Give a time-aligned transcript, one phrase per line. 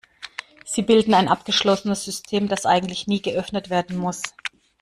[0.65, 4.19] Sie bilden ein abgeschlossenes System, das eigentlich nie geöffnet werden muss.